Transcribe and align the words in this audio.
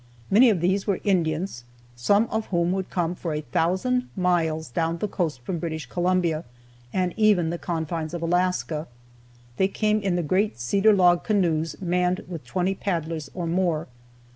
Many 0.31 0.49
of 0.49 0.61
these 0.61 0.87
were 0.87 0.99
Indians, 1.03 1.63
some 1.95 2.25
of 2.31 2.47
whom 2.47 2.71
would 2.71 2.89
come 2.89 3.13
for 3.13 3.33
a 3.35 3.41
thousand 3.41 4.09
miles 4.15 4.69
down 4.71 4.97
the 4.97 5.07
coast 5.07 5.41
from 5.41 5.59
British 5.59 5.85
Columbia 5.85 6.43
and 6.91 7.13
even 7.17 7.51
the 7.51 7.59
confines 7.59 8.15
of 8.15 8.23
Alaska; 8.23 8.87
they 9.57 9.67
came 9.67 10.01
in 10.01 10.15
the 10.15 10.23
great 10.23 10.59
cedar 10.59 10.93
log 10.95 11.23
canoes 11.23 11.79
manned 11.79 12.21
with 12.27 12.43
twenty 12.43 12.73
paddlers 12.73 13.29
or 13.35 13.45
more. 13.45 13.87